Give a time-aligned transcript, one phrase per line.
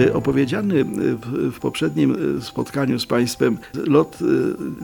[0.00, 0.84] Y, Opowiedziany y,
[1.52, 4.18] w, poprzednim y, spotkaniu z Państwem lot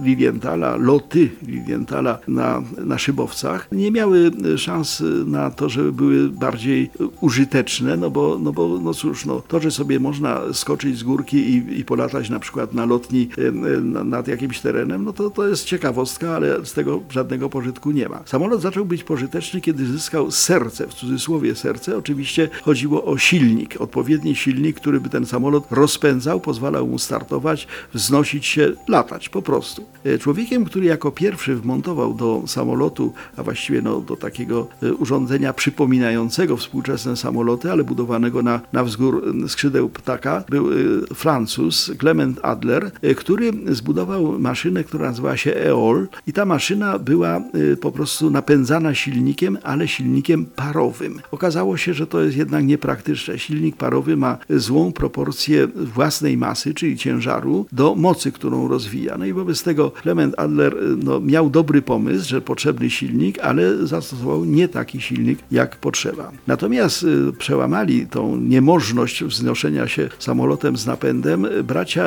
[0.04, 6.90] Lilienthala, loty Lilienthala na, na szybowcach nie miały szans na to, żeby były bardziej
[7.20, 11.36] użyteczne, no bo, no bo no cóż, no, to, że sobie można skoczyć z górki
[11.36, 13.28] i, i polatać na przykład na lotni
[13.82, 18.08] na- nad jakimś terenem, no to, to jest ciekawostka, ale z tego żadnego pożytku nie
[18.08, 18.20] ma.
[18.26, 21.96] Samolot zaczął być pożyteczny, kiedy zyskał serce, w cudzysłowie serce.
[21.96, 28.46] Oczywiście chodziło o silnik, odpowiedni silnik, który by ten samolot rozpędzał, pozwalał mu startować, wznosić
[28.46, 29.84] się, latać po prostu.
[30.04, 35.52] E, Człowiekiem, który jako pierwszy wmontował do samolotu, a właściwie no, do takiego e, urządzenia
[35.52, 40.74] przypominającego współczesne samoloty, ale budowanego na, na wzgór skrzydeł ptaka, był e,
[41.14, 47.40] Francuz Clement Adler, który zbudował maszynę, która nazywała się EOL i ta maszyna była
[47.80, 51.20] po prostu napędzana silnikiem, ale silnikiem parowym.
[51.30, 53.38] Okazało się, że to jest jednak niepraktyczne.
[53.38, 59.18] Silnik parowy ma złą proporcję własnej masy, czyli ciężaru, do mocy, którą rozwija.
[59.18, 63.86] No i wobec tego Clement Adler e, no, miał dobry pomysł, że potrzebny silnik, ale
[63.86, 66.32] zastosował nie taki silnik, jak potrzeba.
[66.46, 72.04] Natomiast e, przełamali tą niemożność wznoszenia się samolotem z napędem e, bracia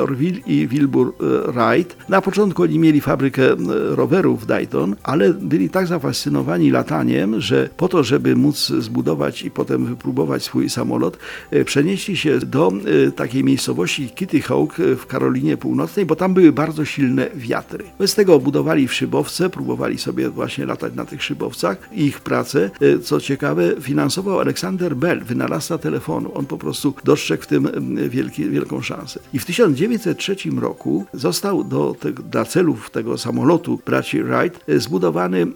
[0.00, 1.14] Orville i Wilbur
[1.48, 1.96] Wright.
[2.08, 3.42] Na początku oni mieli fabrykę
[3.90, 9.50] rowerów w Dayton, ale byli tak zafascynowani lataniem, że po to, żeby móc zbudować i
[9.50, 11.18] potem wypróbować swój samolot,
[11.64, 12.72] przenieśli się do
[13.06, 17.84] e, takiej miejscowości Kitty Hawk e, w Karolinie Północnej, bo tam były bardzo silne wiatry.
[17.98, 21.88] Bez tego budowali w szybowce, próbowali sobie właśnie latać na tych szybowcach.
[21.92, 26.30] Ich pracę, e, co ciekawe, finansował Alexander Bell, wynalazca telefonu.
[26.34, 27.68] On po prostu dostrzegł w tym
[28.08, 29.20] wielki, wielką szansę.
[29.32, 35.46] I w 1903 roku został do te, dla celów tego samolotu braci Wright zbudowany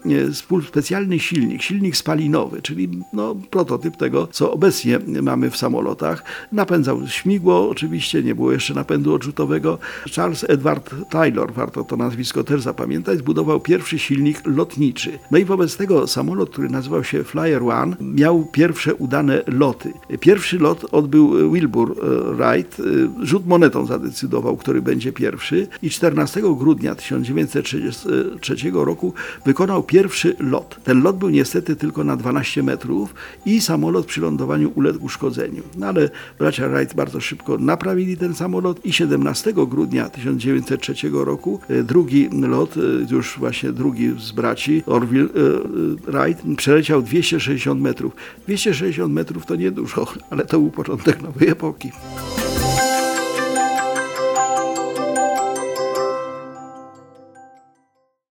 [0.68, 6.24] specjalny silnik, silnik spalinowy, czyli no, prototyp tego, co obecnie mamy w samolotach.
[6.52, 9.78] Napędzał śmigło, oczywiście nie było jeszcze napędu odrzutowego.
[10.16, 15.18] Charles Edward Taylor, warto to nazwisko też zapamiętać, zbudował pierwszy silnik lotniczy.
[15.30, 19.92] No i wobec tego samolot, który nazywał się Flyer One, miał pierwsze udane loty.
[20.20, 22.80] Pierwszy lot odbył Wilbur e, Wright.
[22.80, 29.14] E, Rzut monetą zadecydował, który będzie pierwszy i 14 grudnia 1933 roku
[29.46, 30.76] wykonał pierwszy lot.
[30.84, 33.14] Ten lot był niestety tylko na 12 metrów
[33.46, 35.62] i samolot przy lądowaniu uległ uszkodzeniu.
[35.76, 36.10] No ale
[36.42, 42.76] bracia Wright bardzo szybko naprawili ten samolot i 17 grudnia 1903 roku e, drugi lot,
[42.76, 42.80] e,
[43.10, 48.16] już właśnie drugi z braci, Orville e, Wright, przeleciał 260 metrów.
[48.46, 51.92] 260 metrów to niedużo, ale to był początek nowej epoki.